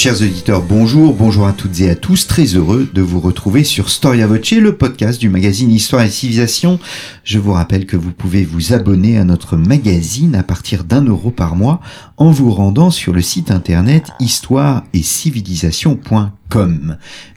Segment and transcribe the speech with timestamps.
[0.00, 3.90] Chers auditeurs, bonjour, bonjour à toutes et à tous, très heureux de vous retrouver sur
[3.90, 6.78] Storia Voce, le podcast du magazine Histoire et Civilisation.
[7.24, 11.32] Je vous rappelle que vous pouvez vous abonner à notre magazine à partir d'un euro
[11.32, 11.80] par mois
[12.16, 16.30] en vous rendant sur le site internet histoire et civilisation.com.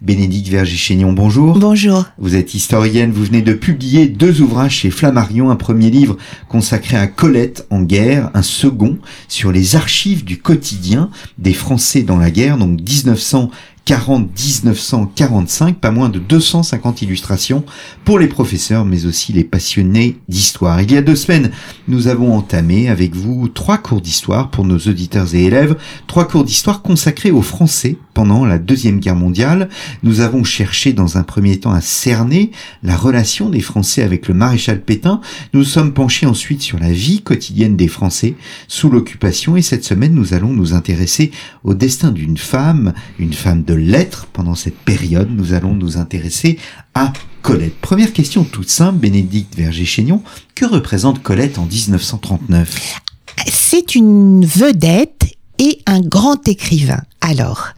[0.02, 1.60] Bénédicte Vergé-Chénion, bonjour.
[1.60, 2.06] Bonjour.
[2.18, 6.96] Vous êtes historienne, vous venez de publier deux ouvrages chez Flammarion, un premier livre consacré
[6.96, 8.98] à Colette en guerre, un second
[9.28, 13.52] sur les archives du quotidien des Français dans la guerre, donc 1900
[13.88, 17.66] 40-1945, pas moins de 250 illustrations
[18.06, 20.82] pour les professeurs mais aussi les passionnés d'histoire.
[20.82, 21.52] Il y a deux semaines,
[21.88, 25.76] nous avons entamé avec vous trois cours d'histoire pour nos auditeurs et élèves,
[26.08, 29.68] trois cours d'histoire consacrés aux Français pendant la Deuxième Guerre mondiale.
[30.04, 32.52] Nous avons cherché dans un premier temps à cerner
[32.84, 35.22] la relation des Français avec le maréchal Pétain.
[35.56, 38.36] Nous sommes penchés ensuite sur la vie quotidienne des Français
[38.68, 41.32] sous l'occupation et cette semaine nous allons nous intéresser
[41.64, 46.60] au destin d'une femme, une femme de lettres pendant cette période, nous allons nous intéresser
[46.94, 47.82] à Colette.
[47.82, 50.22] Première question toute simple, Bénédicte Verger-Chénion,
[50.54, 53.02] que représente Colette en 1939
[53.48, 55.22] C'est une vedette
[55.62, 57.02] et un grand écrivain.
[57.22, 57.70] Alors,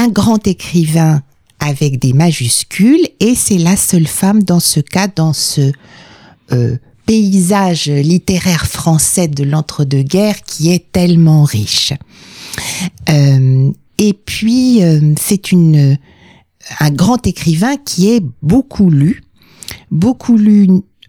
[0.00, 1.22] un grand écrivain
[1.58, 5.72] avec des majuscules et c'est la seule femme dans ce cas, dans ce
[6.52, 11.92] euh, paysage littéraire français de l'entre-deux-guerres qui est tellement riche.
[13.10, 15.98] Euh, et puis, euh, c'est une
[16.78, 19.22] un grand écrivain qui est beaucoup lu,
[19.90, 20.68] beaucoup lu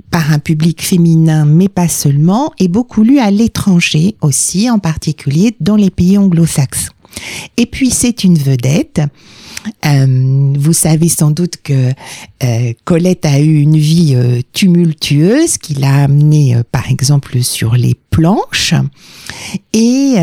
[0.10, 5.56] par un public féminin, mais pas seulement, et beaucoup lu à l'étranger aussi, en particulier
[5.60, 6.92] dans les pays anglo-saxons.
[7.58, 9.02] Et puis c'est une vedette.
[9.86, 11.92] Euh, vous savez sans doute que
[12.44, 14.18] euh, Colette a eu une vie
[14.54, 18.74] tumultueuse qui l'a amenée par exemple sur les planches
[19.74, 20.16] et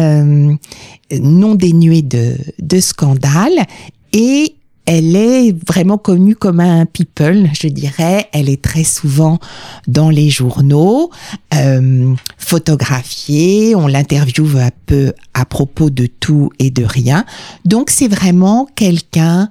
[1.20, 3.64] non dénuée de, de scandale
[4.12, 4.57] et
[4.90, 8.26] elle est vraiment connue comme un people, je dirais.
[8.32, 9.38] Elle est très souvent
[9.86, 11.10] dans les journaux,
[11.52, 13.74] euh, photographiée.
[13.74, 17.26] On l'interviewe un peu à propos de tout et de rien.
[17.66, 19.50] Donc c'est vraiment quelqu'un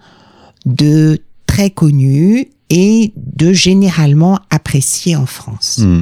[0.65, 5.81] de très connu et de généralement apprécié en France.
[5.83, 6.01] Hmm.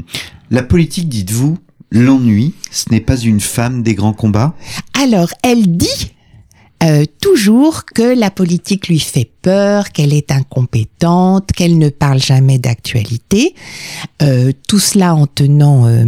[0.49, 1.57] La politique, dites-vous,
[1.91, 4.55] l'ennui, ce n'est pas une femme des grands combats?
[4.93, 6.14] Alors, elle dit
[6.85, 12.59] euh, toujours que la politique lui fait peur, qu'elle est incompétente, qu'elle ne parle jamais
[12.59, 13.55] d'actualité.
[14.21, 16.05] Euh, tout cela en tenant euh,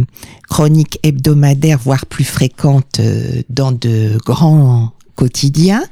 [0.48, 3.00] chroniques hebdomadaires, voire plus fréquentes
[3.48, 5.82] dans de grands quotidiens.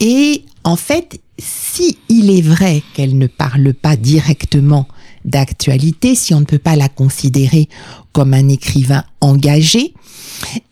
[0.00, 4.86] Et en fait, si il est vrai qu'elle ne parle pas directement
[5.24, 7.68] d'actualité, si on ne peut pas la considérer
[8.12, 9.94] comme un écrivain engagé,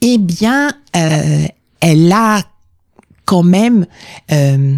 [0.00, 1.46] eh bien, euh,
[1.80, 2.42] elle a
[3.26, 3.86] quand même
[4.32, 4.76] euh,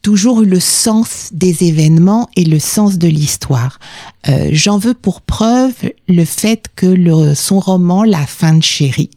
[0.00, 3.78] toujours le sens des événements et le sens de l'histoire.
[4.28, 5.74] Euh, j'en veux pour preuve
[6.08, 9.10] le fait que le, son roman La fin de chérie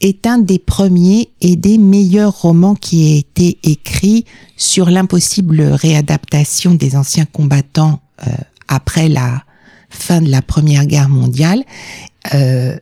[0.00, 4.24] est un des premiers et des meilleurs romans qui a été écrit
[4.56, 8.00] sur l'impossible réadaptation des anciens combattants
[8.66, 9.42] après la
[9.90, 11.64] fin de la Première Guerre mondiale,
[12.34, 12.76] euh,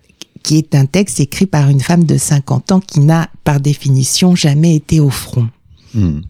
[0.48, 4.34] qui est un texte écrit par une femme de 50 ans qui n'a, par définition,
[4.34, 5.46] jamais été au front.
[5.92, 6.20] Hmm.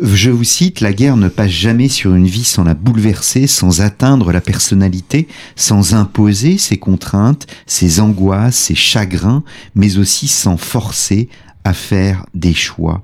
[0.00, 3.80] Je vous cite, la guerre ne passe jamais sur une vie sans la bouleverser, sans
[3.80, 9.42] atteindre la personnalité, sans imposer ses contraintes, ses angoisses, ses chagrins,
[9.74, 11.28] mais aussi sans forcer
[11.64, 13.02] à faire des choix.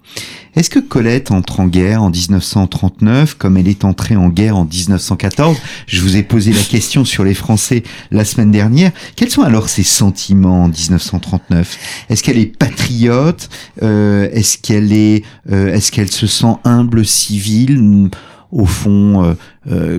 [0.55, 4.65] Est-ce que Colette entre en guerre en 1939 comme elle est entrée en guerre en
[4.65, 5.57] 1914
[5.87, 8.93] Je vous ai posé la question sur les Français la semaine dernière.
[9.17, 13.51] Quels sont alors ses sentiments en 1939 Est-ce qu'elle est patriote?
[13.83, 18.11] Euh, Est-ce qu'elle est, euh, est-ce qu'elle se sent humble, civile,
[18.51, 19.35] au fond euh,
[19.71, 19.99] euh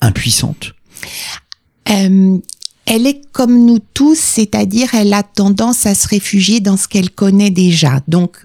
[0.00, 0.74] impuissante?
[2.86, 7.10] Elle est comme nous tous, c'est-à-dire elle a tendance à se réfugier dans ce qu'elle
[7.10, 8.00] connaît déjà.
[8.08, 8.36] Donc,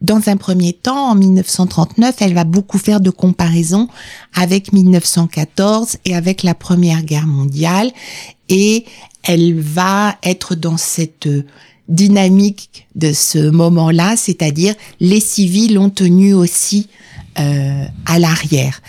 [0.00, 3.88] dans un premier temps, en 1939, elle va beaucoup faire de comparaisons
[4.34, 7.90] avec 1914 et avec la Première Guerre mondiale
[8.48, 8.86] et
[9.22, 11.28] elle va être dans cette
[11.88, 16.88] dynamique de ce moment-là, c'est-à-dire les civils ont tenu aussi
[17.38, 18.80] euh, à l'arrière.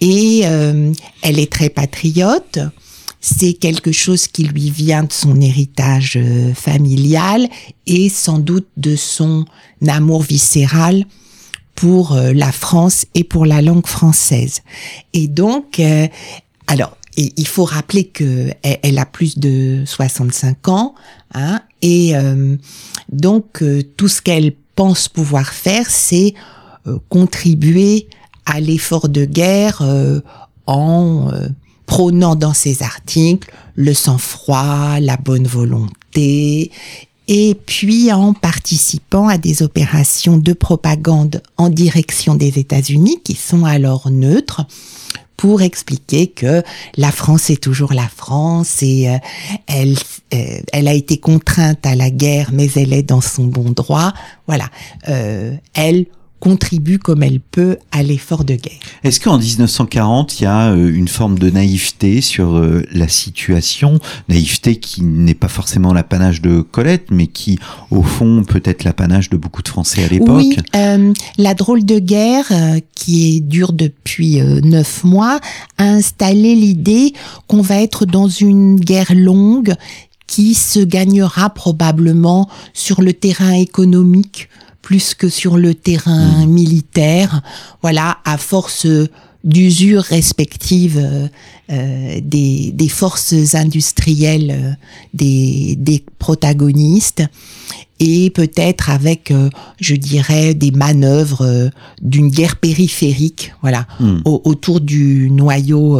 [0.00, 2.60] Et euh, elle est très patriote,
[3.26, 7.48] c'est quelque chose qui lui vient de son héritage euh, familial
[7.86, 9.44] et sans doute de son
[9.88, 11.04] amour viscéral
[11.74, 14.62] pour euh, la France et pour la langue française.
[15.12, 16.06] Et donc, euh,
[16.68, 20.94] alors, il faut rappeler que elle, a plus de 65 ans,
[21.32, 22.12] hein, et
[23.08, 23.64] donc
[23.96, 26.34] tout ce qu'elle pense pouvoir faire, c'est
[27.08, 28.08] contribuer
[28.44, 29.82] à l'effort de guerre
[30.66, 31.30] en
[31.86, 36.70] prônant dans ses articles le sang-froid, la bonne volonté,
[37.28, 43.64] et puis en participant à des opérations de propagande en direction des États-Unis qui sont
[43.64, 44.66] alors neutres
[45.36, 46.62] pour expliquer que
[46.96, 49.18] la France est toujours la France et euh,
[49.66, 49.96] elle,
[50.34, 54.14] euh, elle a été contrainte à la guerre, mais elle est dans son bon droit.
[54.46, 54.70] Voilà,
[55.08, 56.06] euh, elle
[56.46, 58.78] contribue comme elle peut à l'effort de guerre.
[59.02, 63.98] Est-ce qu'en 1940, il y a euh, une forme de naïveté sur euh, la situation,
[64.28, 67.58] naïveté qui n'est pas forcément l'apanage de Colette, mais qui,
[67.90, 70.36] au fond, peut être l'apanage de beaucoup de Français à l'époque?
[70.36, 72.46] Oui, euh, la drôle de guerre,
[72.94, 75.40] qui est dure depuis neuf mois,
[75.78, 77.12] a installé l'idée
[77.48, 79.74] qu'on va être dans une guerre longue
[80.28, 84.48] qui se gagnera probablement sur le terrain économique,
[84.86, 86.48] plus que sur le terrain mm.
[86.48, 87.42] militaire.
[87.82, 88.86] Voilà, à force
[89.42, 91.26] d'usure respective euh,
[91.72, 94.72] euh, des, des, forces industrielles euh,
[95.12, 97.24] des, des, protagonistes
[97.98, 99.32] et peut-être avec,
[99.80, 101.70] je dirais, des manœuvres
[102.02, 104.20] d'une guerre périphérique, voilà, mm.
[104.24, 105.98] autour du noyau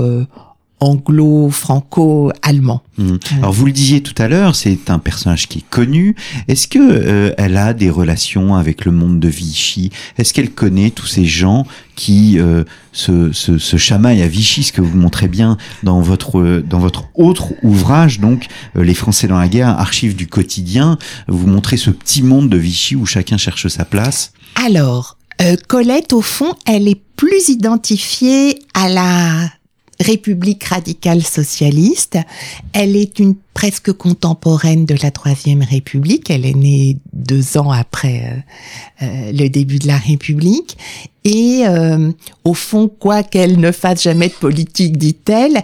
[0.81, 2.83] anglo-franco-allemand.
[2.99, 3.17] Hmm.
[3.39, 6.15] Alors vous le disiez tout à l'heure, c'est un personnage qui est connu.
[6.49, 9.91] Est-ce que euh, elle a des relations avec le monde de Vichy?
[10.19, 14.73] Est-ce qu'elle connaît tous ces gens qui euh, se, se, se, chamaillent à Vichy, ce
[14.73, 19.39] que vous montrez bien dans votre dans votre autre ouvrage, donc euh, les Français dans
[19.39, 20.99] la guerre, archives du quotidien.
[21.27, 24.33] Vous montrez ce petit monde de Vichy où chacun cherche sa place.
[24.67, 25.17] Alors.
[25.69, 29.51] Colette, au fond, elle est plus identifiée à la
[30.01, 32.19] République radicale socialiste.
[32.73, 36.31] Elle est une presque contemporaine de la Troisième République.
[36.31, 38.45] Elle est née deux ans après
[39.01, 40.77] euh, euh, le début de la République.
[41.25, 42.13] Et euh,
[42.45, 45.63] au fond, quoi qu'elle ne fasse jamais de politique, dit-elle,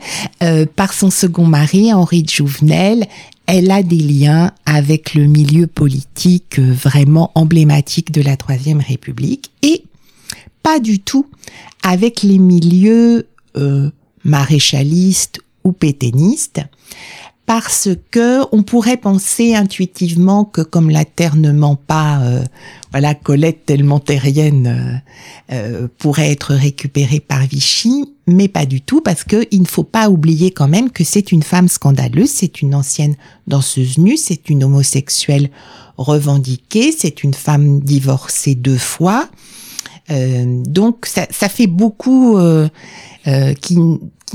[0.75, 3.06] par son second mari, Henri de Jouvenel,
[3.46, 9.84] elle a des liens avec le milieu politique vraiment emblématique de la Troisième République et
[10.64, 11.26] pas du tout
[11.84, 13.29] avec les milieux
[14.24, 16.60] maréchaliste ou pétainiste,
[17.46, 22.44] parce que on pourrait penser intuitivement que comme la terre ne ment pas, euh,
[22.92, 25.02] voilà, Colette tellement terrienne
[25.50, 29.66] euh, euh, pourrait être récupérée par Vichy, mais pas du tout, parce que il ne
[29.66, 33.16] faut pas oublier quand même que c'est une femme scandaleuse, c'est une ancienne
[33.48, 35.50] danseuse nue, c'est une homosexuelle
[35.96, 39.28] revendiquée, c'est une femme divorcée deux fois.
[40.66, 42.38] Donc ça, ça, fait beaucoup
[43.28, 43.78] euh, qui,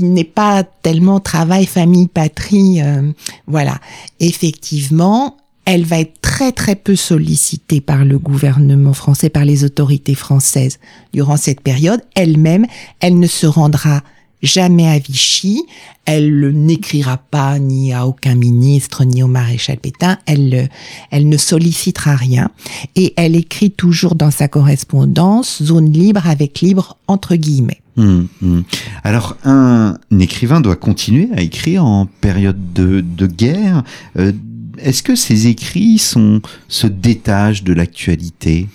[0.00, 2.80] n'est pas tellement travail, famille, patrie.
[2.80, 3.12] Euh,
[3.46, 3.78] voilà.
[4.20, 5.36] Effectivement,
[5.66, 10.78] elle va être très très peu sollicitée par le gouvernement français, par les autorités françaises
[11.12, 12.00] durant cette période.
[12.14, 12.64] Elle-même,
[13.00, 14.02] elle ne se rendra
[14.42, 15.64] jamais à Vichy.
[16.04, 20.18] Elle n'écrira pas ni à aucun ministre ni au maréchal Pétain.
[20.26, 20.68] Elle,
[21.10, 22.50] elle ne sollicitera rien
[22.96, 27.82] et elle écrit toujours dans sa correspondance zone libre avec libre entre guillemets.
[27.98, 28.62] Hum, hum.
[29.02, 33.82] Alors, un écrivain doit continuer à écrire en période de, de guerre.
[34.16, 34.32] Euh,
[34.78, 38.68] est-ce que ses écrits sont, se détachent de l'actualité?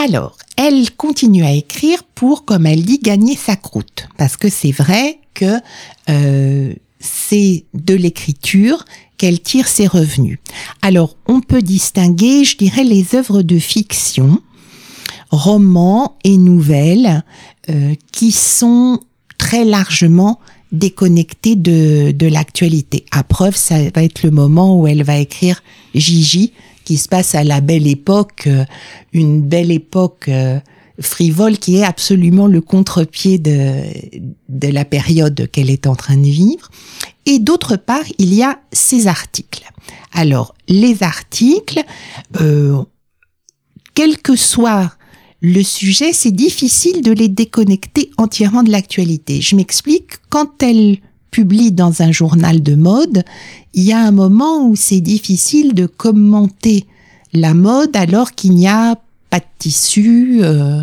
[0.00, 4.08] Alors, elle continue à écrire pour, comme elle dit, gagner sa croûte.
[4.18, 5.58] Parce que c'est vrai que
[6.08, 8.84] euh, c'est de l'écriture
[9.16, 10.38] qu'elle tire ses revenus.
[10.82, 14.40] Alors, on peut distinguer, je dirais, les œuvres de fiction
[15.30, 17.24] romans et nouvelles
[17.70, 19.00] euh, qui sont
[19.38, 20.38] très largement
[20.72, 23.04] déconnectés de, de l'actualité.
[23.10, 25.62] À preuve, ça va être le moment où elle va écrire
[25.94, 26.52] Gigi,
[26.84, 28.64] qui se passe à la belle époque, euh,
[29.12, 30.60] une belle époque euh,
[31.00, 33.82] frivole qui est absolument le contre-pied de,
[34.48, 36.70] de la période qu'elle est en train de vivre.
[37.26, 39.64] Et d'autre part, il y a ces articles.
[40.12, 41.82] Alors, les articles,
[42.40, 42.82] euh,
[43.94, 44.92] quel que soit
[45.40, 49.40] le sujet, c'est difficile de les déconnecter entièrement de l'actualité.
[49.40, 50.98] Je m'explique, quand elle
[51.32, 53.24] publie dans un journal de mode,
[53.74, 56.86] il y a un moment où c'est difficile de commenter
[57.32, 58.96] la mode alors qu'il n'y a
[59.30, 60.82] pas de tissu, euh,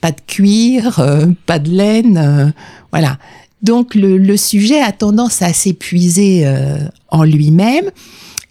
[0.00, 2.50] pas de cuir, euh, pas de laine, euh,
[2.92, 3.18] voilà.
[3.60, 6.46] Donc le, le, sujet a tendance à s'épuiser
[7.08, 7.90] en lui-même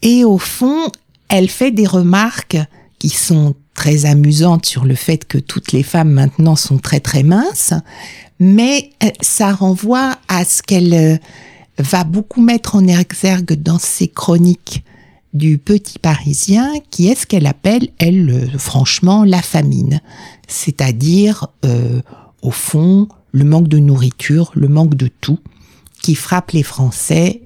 [0.02, 0.92] et au fond,
[1.30, 2.58] elle fait des remarques
[3.00, 7.24] qui sont très amusantes sur le fait que toutes les femmes maintenant sont très très
[7.24, 7.74] minces,
[8.40, 11.18] mais euh, ça renvoie à ce qu'elle euh,
[11.78, 14.84] va beaucoup mettre en exergue dans ses chroniques
[15.34, 20.02] du petit Parisien, qui est ce qu'elle appelle, elle, euh, franchement, la famine.
[20.48, 22.02] C'est-à-dire, euh,
[22.42, 25.40] au fond, le manque de nourriture, le manque de tout,
[26.02, 27.42] qui frappe les Français,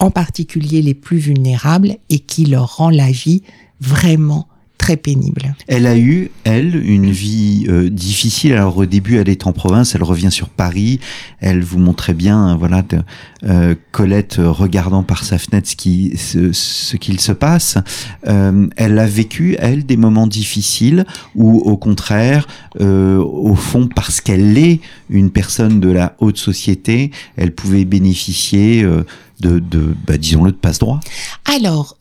[0.00, 3.42] en particulier les plus vulnérables, et qui leur rend la vie
[3.82, 4.48] vraiment
[4.82, 5.54] très pénible.
[5.68, 8.54] Elle a eu, elle, une vie euh, difficile.
[8.54, 10.98] Alors au début, elle est en province, elle revient sur Paris.
[11.38, 13.00] Elle vous montrait bien, voilà, de,
[13.44, 17.78] euh, Colette regardant par sa fenêtre ce qui, ce, ce qu'il se passe.
[18.26, 22.48] Euh, elle a vécu, elle, des moments difficiles ou au contraire,
[22.80, 28.82] euh, au fond, parce qu'elle est une personne de la haute société, elle pouvait bénéficier
[28.82, 29.04] euh,
[29.38, 30.98] de, de bah, disons-le, de passe-droit.
[31.44, 31.96] Alors.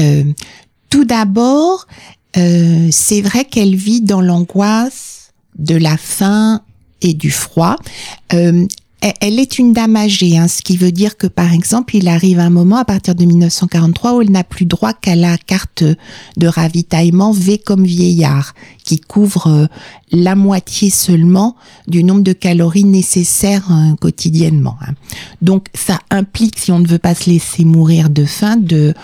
[0.00, 0.22] Euh,
[0.90, 1.86] tout d'abord,
[2.36, 6.62] euh, c'est vrai qu'elle vit dans l'angoisse de la faim
[7.00, 7.76] et du froid.
[8.32, 8.66] Euh,
[9.00, 12.40] elle est une dame âgée, hein, ce qui veut dire que par exemple, il arrive
[12.40, 15.84] un moment à partir de 1943 où elle n'a plus droit qu'à la carte
[16.36, 19.66] de ravitaillement V comme vieillard, qui couvre euh,
[20.10, 21.54] la moitié seulement
[21.86, 24.76] du nombre de calories nécessaires euh, quotidiennement.
[24.80, 24.94] Hein.
[25.42, 28.94] Donc ça implique, si on ne veut pas se laisser mourir de faim, de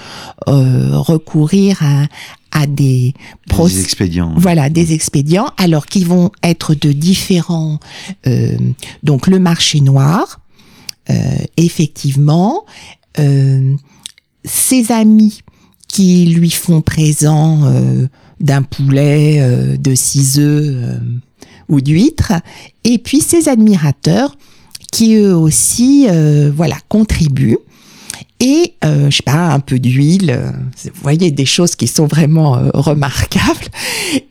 [0.48, 2.06] euh, recourir à,
[2.54, 3.12] à des,
[3.48, 4.32] des expédients.
[4.36, 7.80] Voilà, des expédients, alors qui vont être de différents.
[8.26, 8.56] Euh,
[9.02, 10.40] donc le marché noir,
[11.10, 11.14] euh,
[11.56, 12.64] effectivement,
[13.18, 13.74] euh,
[14.44, 15.40] ses amis
[15.88, 18.06] qui lui font présent euh,
[18.40, 21.00] d'un poulet, euh, de six œufs
[21.68, 22.34] ou d'huîtres,
[22.84, 24.36] et puis ses admirateurs
[24.92, 26.06] qui eux aussi,
[26.54, 27.58] voilà, contribuent
[28.46, 30.50] et euh, je sais pas un peu d'huile euh,
[30.84, 33.68] vous voyez des choses qui sont vraiment euh, remarquables.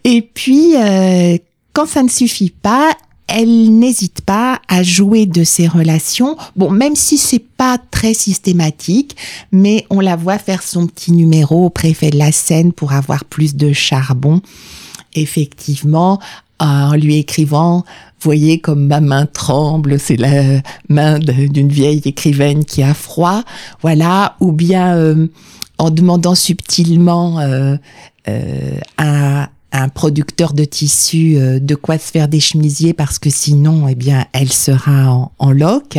[0.04, 1.38] Et puis euh,
[1.74, 2.92] quand ça ne suffit pas
[3.26, 6.38] elle n'hésite pas à jouer de ces relations.
[6.56, 9.16] Bon même si c'est pas très systématique
[9.52, 13.26] mais on la voit faire son petit numéro au préfet de la Seine pour avoir
[13.26, 14.42] plus de charbon.
[15.16, 16.20] Effectivement
[16.60, 17.84] en lui écrivant
[18.24, 23.44] voyez comme ma main tremble, c'est la main d'une vieille écrivaine qui a froid,
[23.82, 25.28] voilà, ou bien euh,
[25.78, 27.76] en demandant subtilement euh,
[28.28, 33.32] euh, à un producteur de tissus euh, de quoi se faire des chemisiers parce que
[33.32, 35.98] sinon, eh bien, elle sera en, en loc.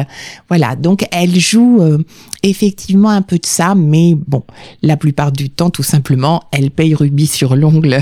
[0.49, 1.99] Voilà, donc elle joue euh,
[2.45, 4.45] effectivement un peu de ça, mais bon,
[4.83, 7.99] la plupart du temps, tout simplement, elle paye rubis sur l'ongle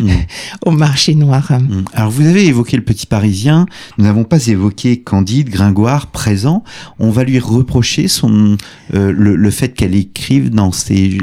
[0.00, 0.10] mmh.
[0.66, 1.52] au marché noir.
[1.52, 1.84] Mmh.
[1.92, 3.66] Alors vous avez évoqué le petit Parisien,
[3.98, 6.64] nous n'avons pas évoqué Candide Gringoire présent.
[6.98, 8.56] On va lui reprocher son
[8.94, 11.18] euh, le, le, fait qu'elle écrive dans ses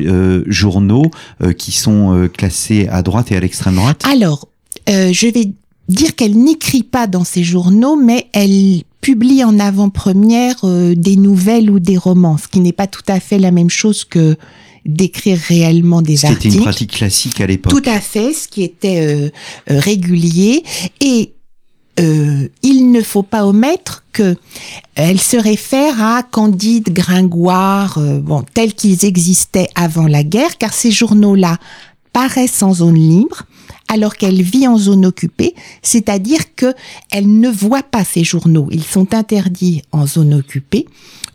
[0.46, 1.10] journaux
[1.58, 4.04] qui sont classés à droite et à l'extrême droite.
[4.06, 4.48] Alors,
[4.88, 5.54] je vais
[5.90, 11.72] dire qu'elle n'écrit pas dans ses journaux, mais elle publie en avant-première euh, des nouvelles
[11.72, 14.38] ou des romans, ce qui n'est pas tout à fait la même chose que
[14.86, 16.44] d'écrire réellement des articles.
[16.44, 17.72] C'était une pratique classique à l'époque.
[17.72, 19.30] Tout à fait, ce qui était euh,
[19.72, 20.64] euh, régulier.
[21.02, 21.34] Et
[22.00, 24.36] euh, il ne faut pas omettre que
[24.96, 30.92] elle se réfère à Candide, Gringoire, bon, tels qu'ils existaient avant la guerre, car ces
[30.92, 31.58] journaux-là
[32.14, 33.44] paraissent en zone libre
[33.90, 36.74] alors qu'elle vit en zone occupée, c'est-à-dire que
[37.12, 40.86] elle ne voit pas ces journaux, ils sont interdits en zone occupée.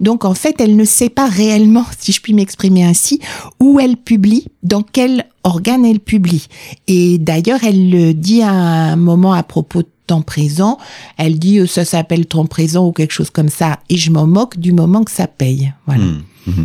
[0.00, 3.20] Donc en fait, elle ne sait pas réellement, si je puis m'exprimer ainsi,
[3.60, 6.46] où elle publie, dans quel organe elle publie.
[6.86, 10.78] Et d'ailleurs, elle le dit à un moment à propos de temps présent,
[11.16, 14.26] elle dit euh, ça s'appelle temps présent ou quelque chose comme ça, et je m'en
[14.26, 15.72] moque du moment que ça paye.
[15.86, 16.04] Voilà.
[16.04, 16.64] Mmh, mmh.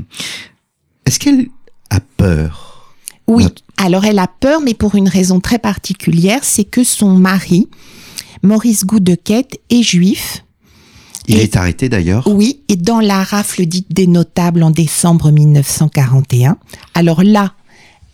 [1.05, 1.47] Est-ce qu'elle
[1.89, 2.68] a peur?
[3.29, 3.45] Oui,
[3.77, 7.67] alors elle a peur, mais pour une raison très particulière, c'est que son mari,
[8.41, 10.43] Maurice Goudequette, est juif.
[11.27, 12.27] Il et, est arrêté d'ailleurs.
[12.27, 16.57] Oui, et dans la rafle dite des notables en décembre 1941.
[16.95, 17.53] Alors là,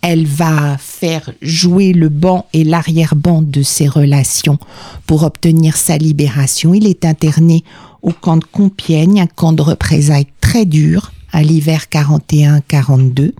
[0.02, 4.58] elle va faire jouer le banc et l'arrière-banc de ses relations
[5.06, 6.74] pour obtenir sa libération.
[6.74, 7.64] Il est interné
[8.02, 13.32] au camp de Compiègne, un camp de représailles très dur à l'hiver 41-42.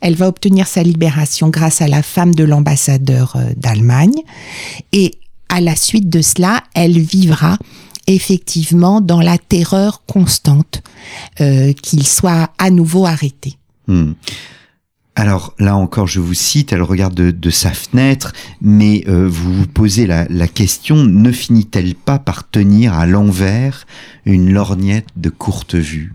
[0.00, 4.14] Elle va obtenir sa libération grâce à la femme de l'ambassadeur euh, d'Allemagne.
[4.92, 5.18] Et
[5.48, 7.58] à la suite de cela, elle vivra
[8.06, 10.82] effectivement dans la terreur constante
[11.40, 13.56] euh, qu'il soit à nouveau arrêté.
[13.88, 14.12] Hmm.
[15.18, 19.66] Alors là encore, je vous cite, elle regarde de, sa fenêtre, mais euh, vous vous
[19.66, 23.86] posez la, la question, ne finit-elle pas par tenir à l'envers
[24.26, 26.12] une lorgnette de courte vue?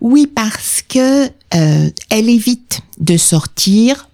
[0.00, 4.10] Oui, parce que euh, elle évite de sortir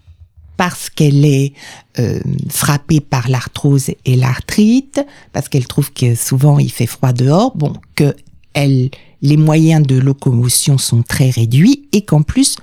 [0.57, 1.53] parce qu'elle est
[1.99, 5.01] euh, frappée par l'arthrose et l'arthrite,
[5.33, 8.15] parce qu'elle trouve que souvent il fait froid dehors, bon, que
[8.55, 12.57] elle, les moyens de locomotion sont très réduits et qu'en plus,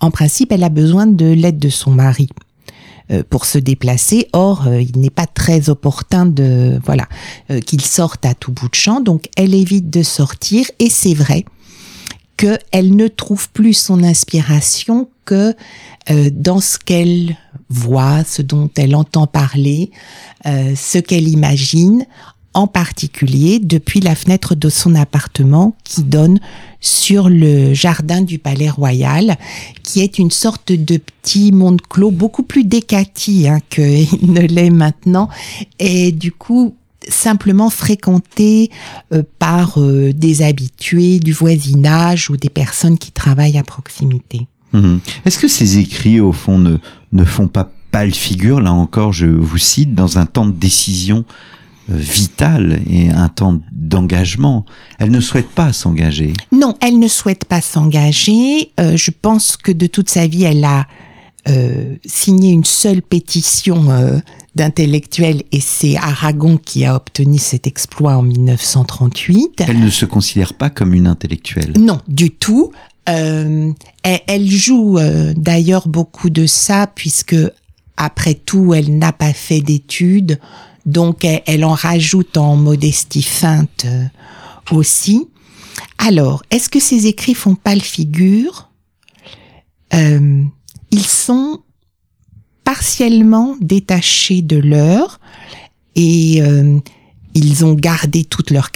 [0.00, 2.28] en principe, elle a besoin de l'aide de son mari
[3.12, 4.26] euh, pour se déplacer.
[4.32, 7.06] Or, euh, il n'est pas très opportun de voilà
[7.66, 10.66] qu'il sorte à tout bout de champ, donc elle évite de sortir.
[10.80, 11.44] Et c'est vrai
[12.38, 15.54] qu'elle ne trouve plus son inspiration que
[16.08, 17.36] euh, dans ce qu'elle
[17.68, 19.90] voit, ce dont elle entend parler,
[20.46, 22.06] euh, ce qu'elle imagine,
[22.54, 26.40] en particulier depuis la fenêtre de son appartement qui donne
[26.80, 29.36] sur le jardin du Palais Royal,
[29.82, 34.70] qui est une sorte de petit monde clos, beaucoup plus décati hein, qu'il ne l'est
[34.70, 35.28] maintenant,
[35.78, 36.74] et du coup
[37.08, 38.70] simplement fréquenté
[39.12, 44.46] euh, par euh, des habitués du voisinage ou des personnes qui travaillent à proximité.
[44.72, 45.00] Mhm.
[45.24, 46.76] Est-ce que ces écrits, au fond, ne,
[47.12, 51.24] ne font pas pâle figure, là encore, je vous cite, dans un temps de décision
[51.90, 54.66] euh, vital et un temps d'engagement.
[54.98, 56.34] Elle ne souhaite pas s'engager?
[56.52, 58.72] Non, elle ne souhaite pas s'engager.
[58.78, 60.86] je pense que de toute sa vie, elle a
[61.48, 64.18] euh, signé une seule pétition euh,
[64.58, 69.62] d'intellectuels et c'est Aragon qui a obtenu cet exploit en 1938.
[69.66, 71.72] Elle ne se considère pas comme une intellectuelle.
[71.78, 72.72] Non, du tout.
[73.08, 73.72] Euh,
[74.02, 77.36] elle, joue euh, d'ailleurs beaucoup de ça puisque
[77.96, 80.38] après tout, elle n'a pas fait d'études,
[80.84, 83.86] donc elle, en rajoute en modestie feinte
[84.70, 85.28] aussi.
[85.98, 88.70] Alors, est-ce que ces écrits font pas le figure?
[89.94, 90.42] Euh,
[90.90, 91.62] ils sont
[92.68, 95.20] partiellement détachés de l'heure
[95.94, 96.78] et euh,
[97.32, 98.68] ils ont gardé toute leur,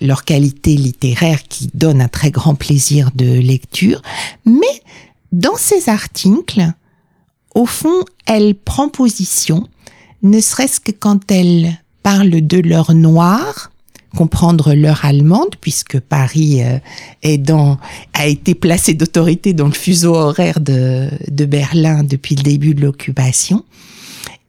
[0.00, 4.02] leur qualité littéraire qui donne un très grand plaisir de lecture.
[4.44, 4.82] Mais
[5.30, 6.66] dans ces articles,
[7.54, 9.68] au fond, elle prend position,
[10.24, 13.70] ne serait-ce que quand elle parle de l'heure noire,
[14.18, 16.80] comprendre l'heure allemande puisque Paris euh,
[17.22, 17.78] est dans
[18.14, 22.80] a été placé d'autorité dans le fuseau horaire de, de Berlin depuis le début de
[22.80, 23.64] l'occupation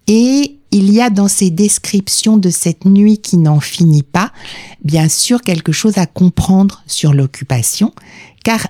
[0.08, 4.32] et il y a dans ces descriptions de cette nuit qui n'en finit pas,
[4.84, 7.94] bien sûr quelque chose à comprendre sur l'occupation,
[8.44, 8.68] car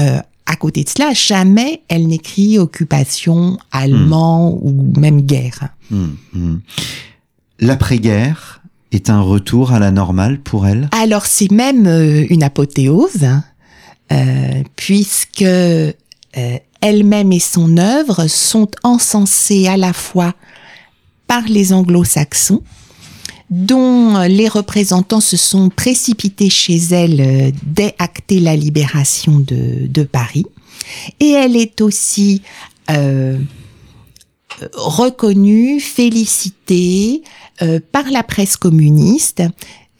[0.00, 4.58] euh, à côté de cela, jamais elle n'écrit occupation, allemand hmm.
[4.62, 5.68] ou même guerre.
[5.90, 6.58] Hmm, hmm.
[7.60, 8.63] L'après-guerre,
[8.94, 10.88] est un retour à la normale pour elle?
[10.92, 13.44] Alors c'est même euh, une apothéose, hein,
[14.12, 15.92] euh, puisque euh,
[16.80, 20.34] elle-même et son œuvre sont encensées à la fois
[21.26, 22.62] par les anglo-saxons,
[23.50, 30.46] dont les représentants se sont précipités chez elle dès acter la libération de, de Paris.
[31.20, 32.42] Et elle est aussi
[34.74, 37.22] reconnue, félicitée
[37.62, 39.42] euh, par la presse communiste,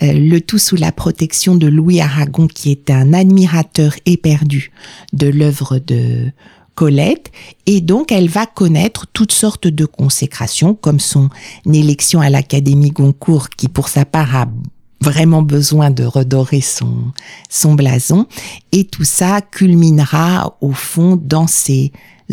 [0.03, 4.73] euh, le tout sous la protection de Louis Aragon, qui est un admirateur éperdu
[5.13, 6.33] de l'œuvre de
[6.75, 7.31] Colette,
[7.67, 11.31] et donc elle va connaître toutes sortes de consécrations, comme son
[11.73, 14.47] élection à l'Académie Goncourt, qui pour sa part a
[15.01, 17.13] vraiment besoin de redorer son,
[17.49, 18.27] son blason,
[18.73, 21.93] et tout ça culminera au fond dans ses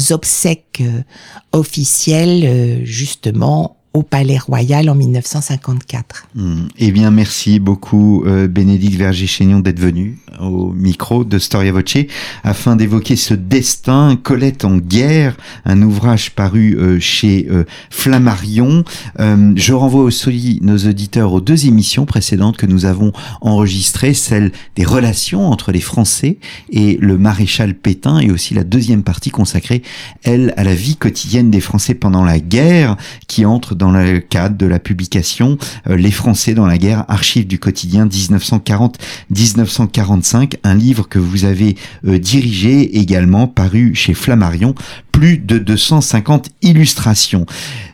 [0.09, 1.03] obsèques euh,
[1.51, 6.27] officielles, euh, justement au Palais Royal en 1954.
[6.35, 6.67] Hmm.
[6.77, 11.97] Eh bien, merci beaucoup euh, Bénédicte Verger-Chaignon d'être venu au micro de Storia Voce
[12.43, 18.83] afin d'évoquer ce destin, Colette en guerre, un ouvrage paru euh, chez euh, Flammarion.
[19.19, 24.51] Euh, je renvoie aussi nos auditeurs aux deux émissions précédentes que nous avons enregistrées, celle
[24.75, 26.37] des relations entre les Français
[26.69, 29.81] et le maréchal Pétain et aussi la deuxième partie consacrée,
[30.23, 34.55] elle, à la vie quotidienne des Français pendant la guerre qui entre dans le cadre
[34.57, 35.57] de la publication
[35.89, 41.75] euh, Les Français dans la guerre, archives du quotidien 1940-1945, un livre que vous avez
[42.05, 44.75] euh, dirigé également, paru chez Flammarion,
[45.21, 47.45] plus de 250 illustrations.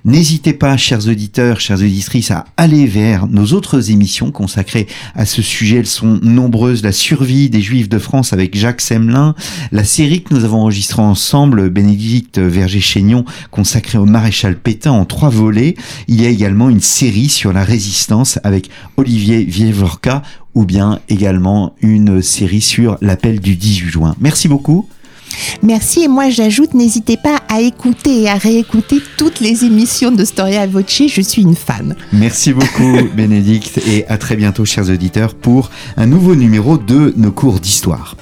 [0.05, 5.41] N'hésitez pas, chers auditeurs, chères auditrices, à aller vers nos autres émissions consacrées à ce
[5.41, 5.79] sujet.
[5.79, 6.83] Elles sont nombreuses.
[6.83, 9.35] La survie des Juifs de France avec Jacques Semelin,
[9.73, 15.29] la série que nous avons enregistrée ensemble, Bénédicte Verger-Chaignon, consacrée au maréchal Pétain en trois
[15.29, 15.75] volets.
[16.07, 20.23] Il y a également une série sur la résistance avec Olivier Vievorka
[20.55, 24.15] ou bien également une série sur l'appel du 18 juin.
[24.21, 24.87] Merci beaucoup.
[25.63, 30.25] Merci et moi j'ajoute, n'hésitez pas à écouter et à réécouter toutes les émissions de
[30.25, 31.95] Storia Voce, je suis une fan.
[32.13, 37.31] Merci beaucoup Bénédicte et à très bientôt chers auditeurs pour un nouveau numéro de nos
[37.31, 38.15] cours d'histoire.